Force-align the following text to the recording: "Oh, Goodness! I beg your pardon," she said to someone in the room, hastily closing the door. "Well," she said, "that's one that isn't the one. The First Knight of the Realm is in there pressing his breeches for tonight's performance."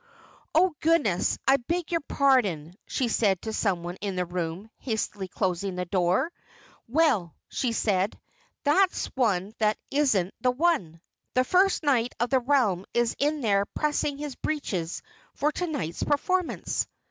"Oh, 0.55 0.73
Goodness! 0.79 1.37
I 1.47 1.57
beg 1.57 1.91
your 1.91 2.01
pardon," 2.01 2.73
she 2.87 3.07
said 3.07 3.39
to 3.43 3.53
someone 3.53 3.97
in 4.01 4.15
the 4.15 4.25
room, 4.25 4.71
hastily 4.79 5.27
closing 5.27 5.75
the 5.75 5.85
door. 5.85 6.31
"Well," 6.87 7.35
she 7.49 7.71
said, 7.71 8.19
"that's 8.63 9.05
one 9.15 9.53
that 9.59 9.77
isn't 9.91 10.33
the 10.41 10.49
one. 10.49 11.01
The 11.35 11.43
First 11.43 11.83
Knight 11.83 12.15
of 12.19 12.31
the 12.31 12.39
Realm 12.39 12.85
is 12.95 13.15
in 13.19 13.41
there 13.41 13.67
pressing 13.67 14.17
his 14.17 14.33
breeches 14.35 15.03
for 15.35 15.51
tonight's 15.51 16.01
performance." 16.01 16.87